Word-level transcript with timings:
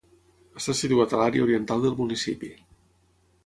Està 0.61 0.75
situat 0.79 1.13
a 1.17 1.21
l'àrea 1.21 1.45
oriental 1.49 1.87
del 1.87 1.95
municipi. 2.03 2.53